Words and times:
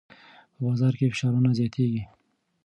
په 0.53 0.59
بازار 0.65 0.93
کې 0.97 1.11
فشارونه 1.11 1.49
زیاتېږي. 1.59 2.03